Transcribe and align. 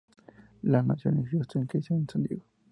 Land 0.63 0.87
nació 0.87 1.11
en 1.11 1.23
Houston 1.25 1.61
y 1.61 1.67
creció 1.67 1.95
en 1.95 2.09
San 2.09 2.23
Diego. 2.23 2.43